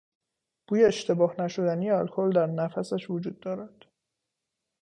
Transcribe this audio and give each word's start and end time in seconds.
بوی 0.67 0.85
اشتباه 0.85 1.33
نشدنی 1.41 1.91
الکل 1.91 2.31
در 2.33 2.45
نفسش 2.45 3.09
وجود 3.09 3.39
دارد. 3.39 3.85